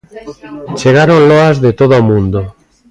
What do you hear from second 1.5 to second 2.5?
de todo o mundo.